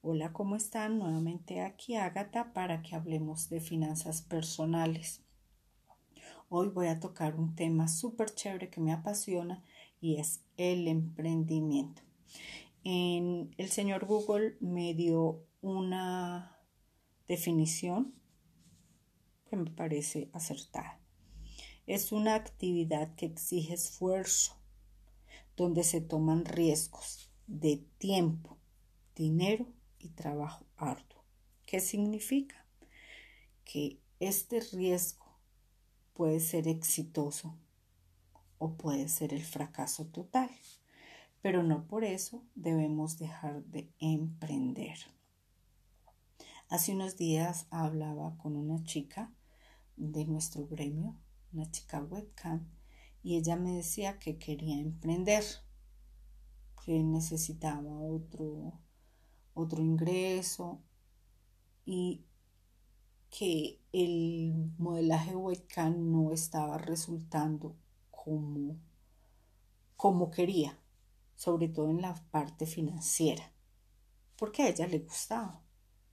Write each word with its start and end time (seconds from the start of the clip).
Hola, 0.00 0.32
¿cómo 0.32 0.54
están? 0.54 1.00
Nuevamente 1.00 1.60
aquí 1.60 1.96
Ágata 1.96 2.52
para 2.52 2.82
que 2.82 2.94
hablemos 2.94 3.48
de 3.48 3.60
finanzas 3.60 4.22
personales. 4.22 5.24
Hoy 6.48 6.68
voy 6.68 6.86
a 6.86 7.00
tocar 7.00 7.34
un 7.34 7.56
tema 7.56 7.88
súper 7.88 8.32
chévere 8.32 8.70
que 8.70 8.80
me 8.80 8.92
apasiona 8.92 9.64
y 10.00 10.20
es 10.20 10.44
el 10.56 10.86
emprendimiento. 10.86 12.00
En, 12.84 13.52
el 13.58 13.70
señor 13.70 14.06
Google 14.06 14.56
me 14.60 14.94
dio 14.94 15.44
una 15.62 16.56
definición 17.26 18.14
que 19.50 19.56
me 19.56 19.72
parece 19.72 20.30
acertada. 20.32 21.00
Es 21.88 22.12
una 22.12 22.36
actividad 22.36 23.16
que 23.16 23.26
exige 23.26 23.74
esfuerzo, 23.74 24.54
donde 25.56 25.82
se 25.82 26.00
toman 26.00 26.44
riesgos 26.44 27.32
de 27.48 27.84
tiempo, 27.98 28.58
dinero 29.16 29.66
y 29.98 30.08
trabajo 30.10 30.66
arduo. 30.76 31.24
¿Qué 31.66 31.80
significa? 31.80 32.64
Que 33.64 34.00
este 34.20 34.60
riesgo 34.60 35.38
puede 36.14 36.40
ser 36.40 36.66
exitoso 36.66 37.56
o 38.58 38.74
puede 38.76 39.08
ser 39.08 39.32
el 39.32 39.44
fracaso 39.44 40.06
total, 40.06 40.50
pero 41.40 41.62
no 41.62 41.86
por 41.86 42.04
eso 42.04 42.44
debemos 42.54 43.18
dejar 43.18 43.62
de 43.64 43.92
emprender. 44.00 44.98
Hace 46.68 46.92
unos 46.92 47.16
días 47.16 47.66
hablaba 47.70 48.36
con 48.36 48.56
una 48.56 48.82
chica 48.84 49.32
de 49.96 50.26
nuestro 50.26 50.66
gremio, 50.66 51.16
una 51.52 51.70
chica 51.70 52.02
webcam, 52.02 52.68
y 53.22 53.36
ella 53.36 53.56
me 53.56 53.72
decía 53.72 54.18
que 54.18 54.38
quería 54.38 54.78
emprender, 54.78 55.44
que 56.84 57.02
necesitaba 57.02 58.00
otro, 58.00 58.78
otro 59.58 59.82
ingreso 59.82 60.80
y 61.84 62.24
que 63.30 63.80
el 63.92 64.72
modelaje 64.78 65.36
webcam 65.36 66.10
no 66.10 66.32
estaba 66.32 66.78
resultando 66.78 67.76
como, 68.10 68.76
como 69.96 70.30
quería, 70.30 70.78
sobre 71.34 71.68
todo 71.68 71.90
en 71.90 72.02
la 72.02 72.14
parte 72.30 72.66
financiera, 72.66 73.52
porque 74.36 74.62
a 74.62 74.68
ella 74.68 74.86
le 74.86 75.00
gustaba, 75.00 75.62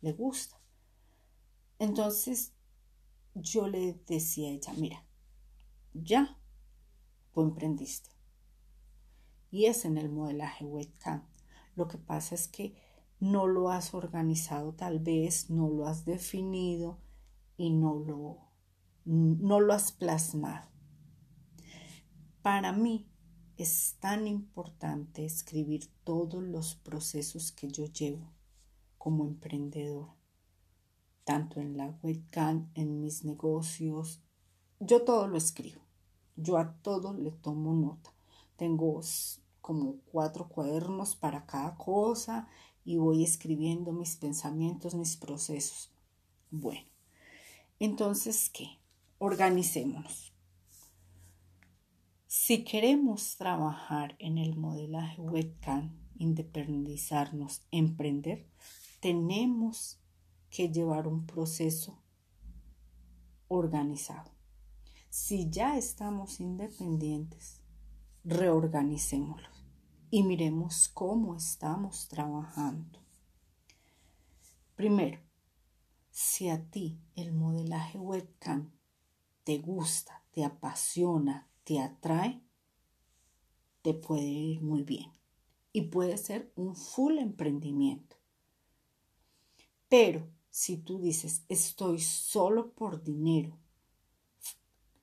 le 0.01 0.13
gusta. 0.13 0.59
Entonces 1.79 2.53
yo 3.33 3.67
le 3.67 3.93
decía 4.07 4.49
a 4.49 4.51
ella, 4.53 4.73
mira, 4.77 5.05
ya 5.93 6.37
tú 7.33 7.41
emprendiste. 7.41 8.09
Y 9.51 9.65
es 9.65 9.85
en 9.85 9.97
el 9.97 10.09
modelaje 10.09 10.65
webcam. 10.65 11.23
Lo 11.75 11.87
que 11.87 11.97
pasa 11.97 12.35
es 12.35 12.47
que 12.47 12.75
no 13.25 13.47
lo 13.47 13.71
has 13.71 13.95
organizado 13.95 14.73
tal 14.73 14.99
vez, 14.99 15.49
no 15.49 15.67
lo 15.67 15.87
has 15.87 16.05
definido 16.05 16.99
y 17.57 17.71
no 17.71 17.95
lo, 17.95 18.37
no 19.03 19.59
lo 19.59 19.73
has 19.73 19.91
plasmado. 19.91 20.69
Para 22.43 22.71
mí 22.71 23.09
es 23.57 23.95
tan 23.99 24.27
importante 24.27 25.25
escribir 25.25 25.89
todos 26.03 26.43
los 26.43 26.75
procesos 26.75 27.51
que 27.51 27.67
yo 27.67 27.85
llevo 27.85 28.31
como 28.99 29.25
emprendedor, 29.25 30.09
tanto 31.23 31.59
en 31.59 31.77
la 31.77 31.97
webcam, 32.03 32.69
en 32.75 33.01
mis 33.01 33.25
negocios. 33.25 34.21
Yo 34.79 35.03
todo 35.03 35.27
lo 35.27 35.37
escribo, 35.37 35.81
yo 36.35 36.57
a 36.57 36.75
todo 36.83 37.13
le 37.13 37.31
tomo 37.31 37.73
nota. 37.73 38.13
Tengo 38.55 39.01
como 39.61 39.95
cuatro 40.11 40.47
cuadernos 40.47 41.15
para 41.15 41.47
cada 41.47 41.75
cosa 41.75 42.47
y 42.85 42.97
voy 42.97 43.23
escribiendo 43.23 43.91
mis 43.91 44.15
pensamientos, 44.15 44.93
mis 44.93 45.17
procesos. 45.17 45.91
Bueno, 46.51 46.87
entonces, 47.79 48.49
¿qué? 48.49 48.79
Organicémonos. 49.17 50.31
Si 52.27 52.63
queremos 52.63 53.37
trabajar 53.37 54.15
en 54.19 54.37
el 54.37 54.55
modelaje 54.55 55.19
webcam, 55.19 55.97
independizarnos, 56.17 57.65
emprender, 57.71 58.47
tenemos 58.99 59.99
que 60.49 60.69
llevar 60.69 61.07
un 61.07 61.25
proceso 61.25 62.01
organizado. 63.47 64.31
Si 65.09 65.49
ya 65.49 65.77
estamos 65.77 66.39
independientes, 66.39 67.61
reorganicémoslo 68.23 69.54
y 70.09 70.23
miremos 70.23 70.89
cómo 70.89 71.35
estamos 71.35 72.07
trabajando. 72.07 72.99
Primero, 74.75 75.19
si 76.11 76.49
a 76.49 76.69
ti 76.69 76.99
el 77.15 77.33
modelaje 77.33 77.97
webcam 77.97 78.71
te 79.43 79.57
gusta, 79.57 80.23
te 80.31 80.43
apasiona, 80.43 81.49
te 81.63 81.79
atrae, 81.79 82.41
te 83.81 83.93
puede 83.93 84.27
ir 84.27 84.61
muy 84.61 84.83
bien 84.83 85.11
y 85.71 85.83
puede 85.83 86.17
ser 86.17 86.51
un 86.55 86.75
full 86.75 87.17
emprendimiento. 87.19 88.15
Pero 89.89 90.27
si 90.49 90.77
tú 90.77 90.99
dices, 90.99 91.43
estoy 91.49 91.99
solo 91.99 92.73
por 92.73 93.03
dinero, 93.03 93.57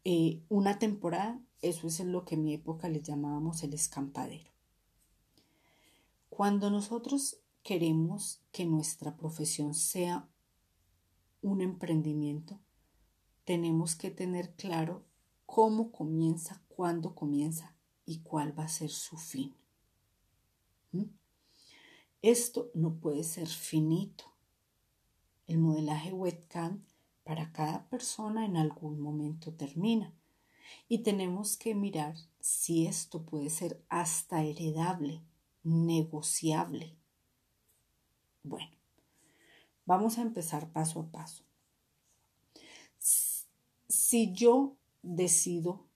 eh, 0.05 0.43
una 0.49 0.79
temporada, 0.79 1.41
eso 1.61 1.87
es 1.87 2.01
lo 2.01 2.25
que 2.25 2.35
en 2.35 2.45
mi 2.45 2.55
época 2.55 2.89
le 2.89 3.03
llamábamos 3.03 3.63
el 3.63 3.75
escampadero. 3.75 4.52
Cuando 6.35 6.71
nosotros 6.71 7.43
queremos 7.63 8.41
que 8.53 8.65
nuestra 8.65 9.19
profesión 9.19 9.75
sea 9.75 10.31
un 11.43 11.61
emprendimiento, 11.61 12.59
tenemos 13.45 13.97
que 13.97 14.11
tener 14.11 14.55
claro 14.55 15.05
cómo 15.45 15.93
comienza, 15.93 16.65
cuándo 16.69 17.15
comienza 17.15 17.77
y 18.07 18.21
cuál 18.21 18.59
va 18.59 18.65
a 18.65 18.69
ser 18.69 18.89
su 18.89 19.19
fin. 19.19 19.55
¿Mm? 20.93 21.05
Esto 22.23 22.71
no 22.73 22.95
puede 22.95 23.25
ser 23.25 23.49
finito. 23.49 24.25
El 25.47 25.59
modelaje 25.59 26.15
webcam 26.15 26.83
para 27.25 27.53
cada 27.53 27.91
persona 27.91 28.47
en 28.47 28.57
algún 28.57 28.99
momento 29.01 29.53
termina 29.53 30.15
y 30.89 31.01
tenemos 31.01 31.59
que 31.59 31.75
mirar 31.75 32.17
si 32.41 32.87
esto 32.87 33.23
puede 33.27 33.51
ser 33.51 33.85
hasta 33.91 34.43
heredable 34.43 35.23
negociable. 35.65 36.97
Bueno, 38.43 38.73
vamos 39.85 40.19
a 40.19 40.23
empezar 40.23 40.73
paso 40.73 41.01
a 41.01 41.11
paso. 41.11 41.45
Si 42.99 44.33
yo 44.33 44.77
decido 45.03 45.87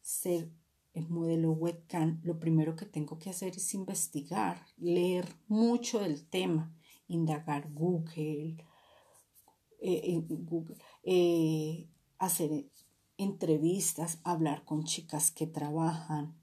ser 0.00 0.52
el 0.94 1.08
modelo 1.08 1.52
webcam, 1.52 2.20
lo 2.22 2.38
primero 2.38 2.76
que 2.76 2.86
tengo 2.86 3.18
que 3.18 3.30
hacer 3.30 3.56
es 3.56 3.74
investigar, 3.74 4.66
leer 4.76 5.26
mucho 5.48 6.00
del 6.00 6.26
tema, 6.28 6.74
indagar 7.08 7.72
Google, 7.72 8.56
eh, 9.80 10.22
eh, 11.04 11.88
hacer 12.18 12.70
entrevistas, 13.16 14.20
hablar 14.22 14.64
con 14.64 14.84
chicas 14.84 15.30
que 15.30 15.46
trabajan, 15.46 16.41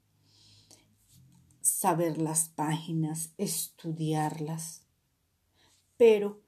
saber 1.70 2.18
las 2.18 2.48
páginas, 2.48 3.32
estudiarlas. 3.38 4.86
Pero 5.96 6.42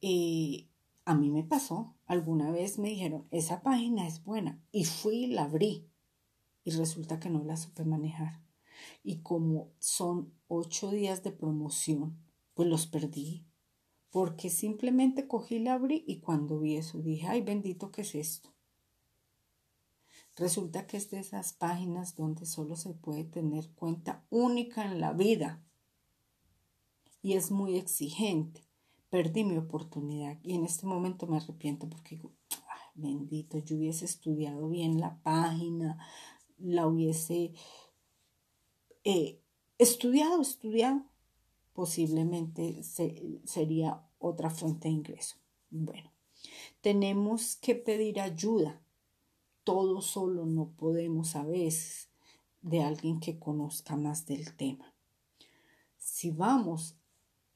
eh, 0.00 0.68
a 1.04 1.14
mí 1.14 1.30
me 1.30 1.42
pasó, 1.44 1.94
alguna 2.06 2.50
vez 2.50 2.78
me 2.78 2.90
dijeron, 2.90 3.26
esa 3.30 3.62
página 3.62 4.06
es 4.06 4.22
buena, 4.24 4.62
y 4.72 4.84
fui 4.84 5.24
y 5.24 5.26
la 5.28 5.44
abrí, 5.44 5.88
y 6.64 6.70
resulta 6.72 7.18
que 7.18 7.30
no 7.30 7.42
la 7.44 7.56
supe 7.56 7.84
manejar. 7.84 8.42
Y 9.02 9.20
como 9.22 9.70
son 9.78 10.32
ocho 10.48 10.90
días 10.90 11.22
de 11.22 11.32
promoción, 11.32 12.18
pues 12.54 12.68
los 12.68 12.86
perdí, 12.86 13.46
porque 14.10 14.50
simplemente 14.50 15.26
cogí 15.26 15.58
la 15.58 15.74
abrí 15.74 16.04
y 16.06 16.20
cuando 16.20 16.58
vi 16.58 16.76
eso 16.76 16.98
dije, 16.98 17.26
ay 17.26 17.42
bendito, 17.42 17.90
¿qué 17.90 18.02
es 18.02 18.14
esto? 18.14 18.50
Resulta 20.38 20.86
que 20.86 20.96
es 20.96 21.10
de 21.10 21.18
esas 21.18 21.52
páginas 21.52 22.14
donde 22.14 22.46
solo 22.46 22.76
se 22.76 22.94
puede 22.94 23.24
tener 23.24 23.68
cuenta 23.70 24.24
única 24.30 24.84
en 24.84 25.00
la 25.00 25.12
vida. 25.12 25.64
Y 27.20 27.32
es 27.32 27.50
muy 27.50 27.76
exigente. 27.76 28.62
Perdí 29.10 29.42
mi 29.42 29.56
oportunidad 29.56 30.38
y 30.44 30.54
en 30.54 30.64
este 30.64 30.86
momento 30.86 31.26
me 31.26 31.38
arrepiento 31.38 31.88
porque 31.88 32.16
digo, 32.16 32.32
bendito, 32.94 33.58
yo 33.58 33.76
hubiese 33.76 34.04
estudiado 34.04 34.68
bien 34.68 35.00
la 35.00 35.20
página, 35.22 35.98
la 36.58 36.86
hubiese 36.86 37.52
eh, 39.02 39.40
estudiado, 39.78 40.40
estudiado, 40.40 41.02
posiblemente 41.72 42.82
sería 43.44 44.06
otra 44.18 44.50
fuente 44.50 44.86
de 44.86 44.94
ingreso. 44.94 45.36
Bueno, 45.70 46.12
tenemos 46.80 47.56
que 47.56 47.74
pedir 47.74 48.20
ayuda 48.20 48.80
todo 49.68 50.00
solo 50.00 50.46
no 50.46 50.70
podemos 50.70 51.36
a 51.36 51.44
veces 51.44 52.08
de 52.62 52.82
alguien 52.82 53.20
que 53.20 53.38
conozca 53.38 53.96
más 53.96 54.24
del 54.24 54.56
tema. 54.56 54.94
Si 55.98 56.30
vamos 56.30 56.96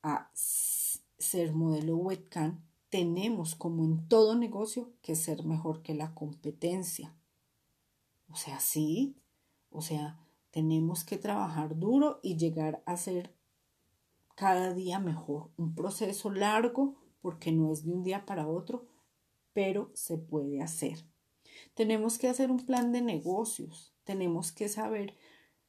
a 0.03 0.31
ser 0.35 1.55
modelo 1.55 1.97
webcam, 1.97 2.63
tenemos, 2.91 3.55
como 3.55 3.87
en 3.87 4.09
todo 4.09 4.35
negocio, 4.35 4.93
que 5.01 5.17
ser 5.17 5.47
mejor 5.47 5.81
que 5.81 5.95
la 5.95 6.13
competencia. 6.13 7.17
O 8.29 8.37
sea, 8.37 8.61
sí, 8.61 9.17
o 9.71 9.81
sea, 9.81 10.21
tenemos 10.51 11.05
que 11.05 11.17
trabajar 11.17 11.79
duro 11.79 12.21
y 12.23 12.37
llegar 12.37 12.83
a 12.85 12.99
ser 12.99 13.35
cada 14.35 14.75
día 14.75 14.99
mejor. 14.99 15.51
Un 15.57 15.75
proceso 15.75 16.31
largo 16.31 16.95
porque 17.23 17.53
no 17.53 17.73
es 17.73 17.87
de 17.87 17.91
un 17.91 18.03
día 18.03 18.27
para 18.27 18.49
otro, 18.49 18.87
pero 19.55 19.91
se 19.95 20.19
puede 20.19 20.61
hacer. 20.61 21.11
Tenemos 21.75 22.19
que 22.19 22.29
hacer 22.29 22.51
un 22.51 22.65
plan 22.65 22.93
de 22.93 23.03
negocios. 23.03 23.93
Tenemos 24.05 24.53
que 24.53 24.69
saber 24.69 25.15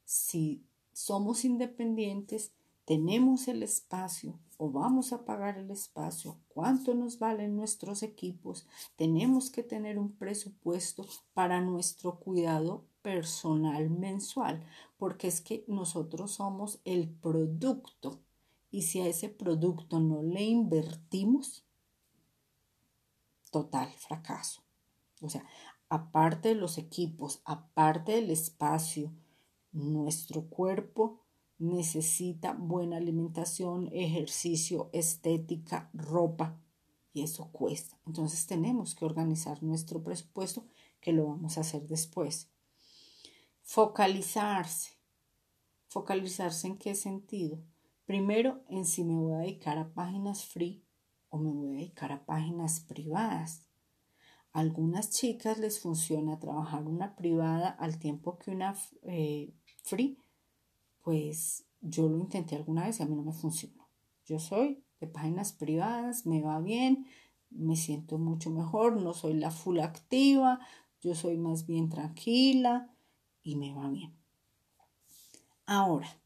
si 0.04 0.66
somos 0.92 1.45
independientes, 1.45 2.54
tenemos 2.86 3.48
el 3.48 3.63
espacio 3.63 4.40
o 4.57 4.72
vamos 4.72 5.13
a 5.13 5.25
pagar 5.25 5.57
el 5.57 5.72
espacio, 5.72 6.40
cuánto 6.48 6.94
nos 6.94 7.19
valen 7.19 7.56
nuestros 7.56 8.04
equipos, 8.04 8.68
tenemos 8.95 9.50
que 9.50 9.63
tener 9.63 9.98
un 9.98 10.13
presupuesto 10.13 11.06
para 11.34 11.62
nuestro 11.62 12.19
cuidado 12.19 12.86
personal 13.01 13.90
mensual, 13.90 14.63
porque 14.98 15.28
es 15.28 15.42
que 15.42 15.66
nosotros 15.68 16.34
somos 16.34 16.80
el 16.86 17.10
producto 17.10 18.22
y 18.72 18.84
si 18.84 19.01
a 19.01 19.07
ese 19.07 19.30
producto 19.30 20.00
no 20.00 20.24
le 20.24 20.44
invertimos, 20.44 21.66
total 23.51 23.92
fracaso. 23.92 24.63
O 25.22 25.30
sea, 25.30 25.45
aparte 25.94 26.50
de 26.50 26.56
los 26.56 26.80
equipos, 26.80 27.44
aparte 27.45 28.13
del 28.13 28.31
espacio, 28.31 29.13
nuestro 29.72 30.50
cuerpo 30.50 31.19
necesita 31.60 32.54
buena 32.54 32.98
alimentación, 32.98 33.92
ejercicio, 33.94 34.90
estética, 34.92 35.92
ropa 35.94 36.60
y 37.13 37.22
eso 37.22 37.51
cuesta. 37.51 37.95
Entonces 38.07 38.48
tenemos 38.48 38.95
que 38.95 39.06
organizar 39.06 39.62
nuestro 39.62 40.01
presupuesto 40.01 40.66
que 41.00 41.13
lo 41.13 41.28
vamos 41.28 41.60
a 41.60 41.62
hacer 41.62 41.86
después. 41.86 42.50
Focalizarse. 43.62 44.94
Focalizarse 45.90 46.66
en 46.66 46.80
qué 46.80 46.95
sentido? 46.95 47.60
Primero 48.06 48.63
en 48.68 48.86
si 48.86 49.04
me 49.04 49.13
voy 49.13 49.34
a 49.34 49.38
dedicar 49.38 49.78
a 49.78 49.94
páginas 49.94 50.44
free 50.44 50.84
o 51.30 51.38
me 51.38 51.51
voy 51.51 51.74
a 51.74 51.78
dedicar 51.78 52.12
a 52.12 52.25
páginas 52.25 52.80
privadas. 52.80 53.68
Algunas 54.54 55.10
chicas 55.10 55.58
les 55.58 55.80
funciona 55.80 56.40
trabajar 56.40 56.84
una 56.84 57.16
privada 57.16 57.70
al 57.70 57.98
tiempo 57.98 58.38
que 58.38 58.52
una 58.52 58.76
eh, 59.02 59.52
free. 59.84 60.20
Pues 61.02 61.66
yo 61.82 62.08
lo 62.08 62.20
intenté 62.20 62.56
alguna 62.56 62.86
vez 62.86 63.00
y 63.00 63.04
a 63.04 63.08
mí 63.08 63.16
no 63.16 63.24
me 63.24 63.34
funcionó. 63.34 63.90
Yo 64.28 64.38
soy 64.38 64.84
de 65.00 65.08
páginas 65.08 65.54
privadas, 65.54 66.28
me 66.28 66.42
va 66.42 66.60
bien, 66.60 67.08
me 67.50 67.76
siento 67.76 68.20
mucho 68.20 68.52
mejor, 68.52 69.02
no 69.02 69.14
soy 69.14 69.34
la 69.34 69.50
full 69.50 69.80
activa, 69.80 70.60
yo 71.02 71.16
soy 71.16 71.36
más 71.38 71.66
bien 71.66 71.90
tranquila 71.90 72.94
y 73.42 73.56
me 73.56 73.74
va 73.74 73.90
bien. 73.90 74.14
Ahora, 75.66 76.20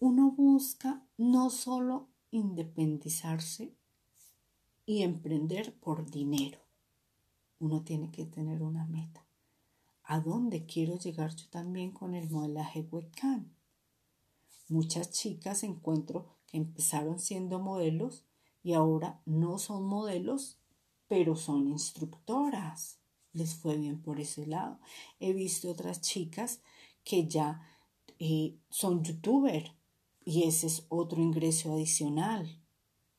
uno 0.00 0.30
busca 0.30 1.02
no 1.18 1.50
solo 1.50 2.08
independizarse 2.30 3.74
y 4.86 5.02
emprender 5.02 5.74
por 5.80 6.10
dinero. 6.10 6.58
Uno 7.58 7.82
tiene 7.82 8.10
que 8.10 8.26
tener 8.26 8.62
una 8.62 8.86
meta. 8.86 9.26
¿A 10.02 10.20
dónde 10.20 10.66
quiero 10.66 10.98
llegar 10.98 11.34
yo 11.34 11.48
también 11.48 11.90
con 11.92 12.14
el 12.14 12.28
modelaje 12.28 12.86
webcam? 12.90 13.54
Muchas 14.68 15.10
chicas 15.10 15.62
encuentro 15.62 16.36
que 16.46 16.58
empezaron 16.58 17.18
siendo 17.18 17.58
modelos 17.58 18.24
y 18.62 18.74
ahora 18.74 19.20
no 19.24 19.58
son 19.58 19.86
modelos, 19.86 20.58
pero 21.06 21.36
son 21.36 21.68
instructoras. 21.68 22.98
Les 23.32 23.54
fue 23.54 23.76
bien 23.76 24.00
por 24.00 24.20
ese 24.20 24.46
lado. 24.46 24.78
He 25.20 25.32
visto 25.32 25.70
otras 25.70 26.00
chicas 26.00 26.60
que 27.02 27.28
ya 27.28 27.62
eh, 28.18 28.58
son 28.70 29.02
youtuber 29.02 29.74
y 30.24 30.44
ese 30.44 30.66
es 30.66 30.86
otro 30.88 31.20
ingreso 31.20 31.72
adicional. 31.72 32.63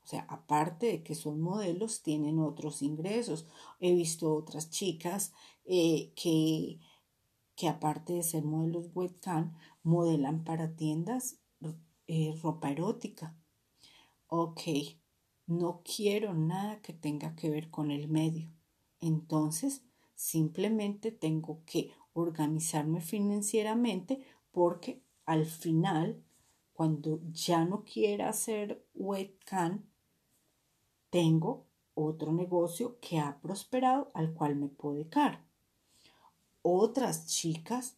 O 0.06 0.08
sea, 0.08 0.28
aparte 0.30 0.86
de 0.86 1.04
que 1.04 1.16
son 1.16 1.42
modelos, 1.42 2.04
tienen 2.04 2.38
otros 2.38 2.84
ingresos. 2.84 3.48
He 3.80 3.96
visto 3.96 4.36
otras 4.36 4.70
chicas 4.70 5.34
eh, 5.66 6.14
que, 6.16 6.80
que 7.56 7.68
aparte 7.68 8.14
de 8.14 8.22
ser 8.22 8.44
modelos 8.44 8.92
webcam, 8.94 9.56
modelan 9.82 10.44
para 10.44 10.76
tiendas 10.76 11.40
eh, 12.06 12.36
ropa 12.44 12.70
erótica. 12.70 13.36
Ok, 14.28 14.62
no 15.48 15.82
quiero 15.84 16.36
nada 16.36 16.84
que 16.84 16.94
tenga 16.94 17.36
que 17.36 17.50
ver 17.50 17.72
con 17.72 17.90
el 17.90 18.08
medio. 18.08 18.52
Entonces, 19.00 19.82
simplemente 20.14 21.12
tengo 21.12 21.64
que 21.66 21.94
organizarme 22.14 23.02
financieramente 23.02 24.24
porque 24.52 25.04
al 25.26 25.48
final 25.48 26.24
cuando 26.76 27.22
ya 27.32 27.64
no 27.64 27.86
quiera 27.86 28.28
hacer 28.28 28.86
webcam, 28.94 29.86
tengo 31.16 31.66
otro 31.94 32.34
negocio 32.34 33.00
que 33.00 33.20
ha 33.20 33.40
prosperado 33.40 34.12
al 34.14 34.34
cual 34.34 34.58
me 34.58 34.68
puedo 34.68 34.96
dedicar. 34.96 35.46
Otras 36.62 37.28
chicas 37.28 37.96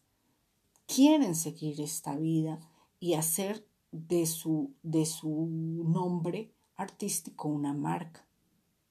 quieren 0.86 1.34
seguir 1.34 1.80
esta 1.80 2.14
vida 2.14 2.60
y 3.00 3.14
hacer 3.14 3.66
de 3.90 4.24
su, 4.24 4.72
de 4.84 5.04
su 5.04 5.48
nombre 5.50 6.54
artístico 6.76 7.48
una 7.48 7.74
marca. 7.74 8.24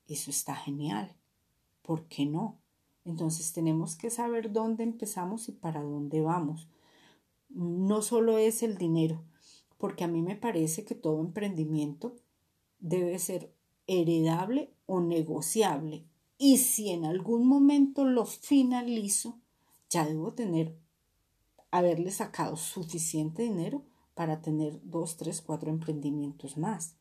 Eso 0.09 0.30
está 0.30 0.57
genial. 0.57 1.15
¿Por 1.81 2.09
qué 2.09 2.25
no? 2.25 2.59
Entonces 3.06 3.53
tenemos 3.53 3.95
que 3.95 4.09
saber 4.09 4.51
dónde 4.51 4.83
empezamos 4.83 5.47
y 5.47 5.53
para 5.53 5.81
dónde 5.81 6.19
vamos. 6.19 6.68
No 7.47 8.01
solo 8.01 8.38
es 8.38 8.62
el 8.62 8.77
dinero, 8.77 9.23
porque 9.77 10.03
a 10.03 10.09
mí 10.09 10.21
me 10.21 10.35
parece 10.35 10.83
que 10.83 10.95
todo 10.95 11.21
emprendimiento 11.21 12.18
debe 12.81 13.18
ser 13.19 13.56
heredable 13.87 14.73
o 14.85 15.01
negociable. 15.01 16.05
Y 16.37 16.57
si 16.57 16.91
en 16.91 17.05
algún 17.05 17.47
momento 17.47 18.05
lo 18.05 18.25
finalizo, 18.25 19.39
ya 19.89 20.05
debo 20.05 20.33
tener, 20.33 20.77
haberle 21.71 22.11
sacado 22.11 22.57
suficiente 22.57 23.43
dinero 23.43 23.83
para 24.13 24.41
tener 24.41 24.79
dos, 24.83 25.17
tres, 25.17 25.41
cuatro 25.41 25.69
emprendimientos 25.69 26.57
más. 26.57 26.95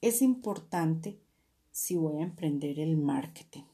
Es 0.00 0.22
importante 0.22 1.20
si 1.70 1.96
voy 1.96 2.18
a 2.20 2.24
emprender 2.24 2.78
el 2.80 2.96
marketing, 2.96 3.64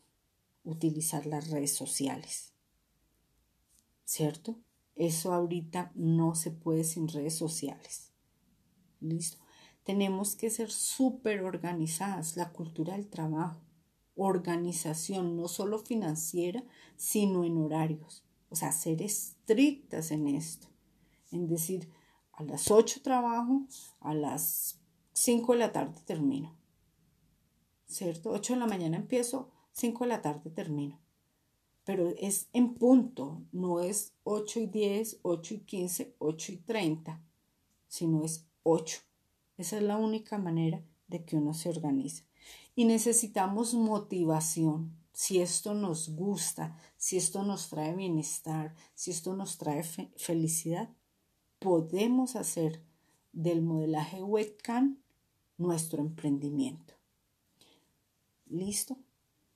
utilizar 0.65 1.27
las 1.27 1.51
redes 1.51 1.75
sociales. 1.75 2.53
¿Cierto? 4.05 4.59
Eso 4.97 5.33
ahorita 5.33 5.93
no 5.95 6.35
se 6.35 6.51
puede 6.51 6.85
sin 6.85 7.09
redes 7.09 7.37
sociales. 7.37 8.13
¿Listo? 9.01 9.44
Tenemos 9.85 10.35
que 10.35 10.51
ser 10.51 10.71
súper 10.71 11.43
organizadas, 11.43 12.37
la 12.37 12.51
cultura 12.51 12.95
del 12.95 13.09
trabajo, 13.09 13.61
organización 14.17 15.37
no 15.37 15.49
solo 15.49 15.79
financiera, 15.79 16.65
sino 16.97 17.45
en 17.45 17.59
horarios. 17.59 18.25
O 18.51 18.57
sea, 18.57 18.73
ser 18.73 19.03
estrictas 19.03 20.11
en 20.11 20.29
esto. 20.29 20.69
En 21.31 21.47
decir, 21.47 21.91
a 22.33 22.43
las 22.43 22.71
8 22.71 23.01
trabajo, 23.03 23.67
a 24.01 24.15
las 24.15 24.81
5 25.13 25.53
de 25.53 25.59
la 25.59 25.73
tarde 25.73 26.01
termino. 26.05 26.57
¿Cierto? 27.87 28.31
8 28.31 28.55
de 28.55 28.61
la 28.61 28.67
mañana 28.67 28.97
empiezo, 28.97 29.51
5 29.73 30.05
de 30.05 30.09
la 30.09 30.23
tarde 30.23 30.51
termino 30.51 31.05
pero 31.85 32.09
es 32.19 32.49
en 32.53 32.75
punto, 32.75 33.43
no 33.53 33.81
es 33.81 34.15
8 34.25 34.61
y 34.61 34.67
10, 34.67 35.21
8 35.23 35.55
y 35.55 35.59
15, 35.61 36.17
8 36.19 36.53
y 36.53 36.57
30, 36.57 37.23
sino 37.87 38.25
es 38.25 38.47
8. 38.63 39.01
Esa 39.57 39.77
es 39.77 39.83
la 39.83 39.97
única 39.97 40.39
manera 40.39 40.83
de 41.07 41.25
que 41.25 41.37
uno 41.37 41.55
se 41.55 41.69
organiza. 41.69 42.25
Y 42.75 42.85
necesitamos 42.85 43.75
motivación. 43.75 44.97
Si 45.13 45.41
esto 45.41 45.75
nos 45.75 46.11
gusta, 46.11 46.77
si 46.97 47.17
esto 47.17 47.45
nos 47.45 47.69
trae 47.69 47.95
bienestar, 47.95 48.75
si 48.95 49.11
esto 49.13 49.37
nos 49.37 49.59
trae 49.59 49.85
felicidad, 50.17 50.91
podemos 51.61 52.35
hacer 52.35 52.83
del 53.33 53.63
modelaje 53.63 54.23
webcam 54.23 54.99
nuestro 55.57 56.01
emprendimiento. 56.01 56.95
¿Listo? 58.47 58.97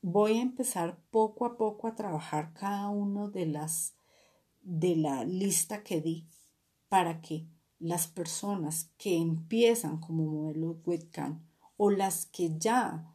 voy 0.02 0.38
a 0.38 0.42
empezar 0.42 0.98
poco 1.10 1.44
a 1.44 1.56
poco 1.56 1.88
a 1.88 1.94
trabajar 1.94 2.52
cada 2.52 2.88
uno 2.88 3.28
de 3.28 3.46
las 3.46 3.94
de 4.62 4.96
la 4.96 5.24
lista 5.24 5.82
que 5.82 6.00
di 6.00 6.28
para 6.88 7.20
que 7.20 7.46
las 7.78 8.06
personas 8.06 8.90
que 8.98 9.16
empiezan 9.16 9.98
como 9.98 10.24
modelo 10.24 10.80
webcam 10.84 11.44
o 11.76 11.90
las 11.90 12.26
que 12.26 12.58
ya 12.58 13.14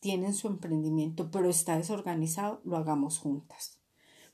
tienen 0.00 0.34
su 0.34 0.48
emprendimiento 0.48 1.30
pero 1.30 1.48
está 1.48 1.76
desorganizado, 1.76 2.60
lo 2.64 2.76
hagamos 2.76 3.18
juntas. 3.18 3.78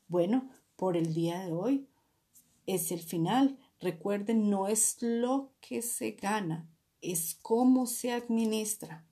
Bueno, 0.07 0.49
por 0.75 0.97
el 0.97 1.13
día 1.13 1.39
de 1.39 1.53
hoy 1.53 1.87
es 2.65 2.91
el 2.91 2.99
final. 2.99 3.57
Recuerden, 3.79 4.49
no 4.49 4.67
es 4.67 4.97
lo 5.01 5.53
que 5.61 5.81
se 5.81 6.11
gana, 6.11 6.69
es 7.01 7.37
cómo 7.41 7.87
se 7.87 8.11
administra. 8.11 9.05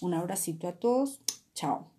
Un 0.00 0.14
abracito 0.14 0.68
a 0.68 0.72
todos. 0.72 1.20
Chao. 1.54 1.93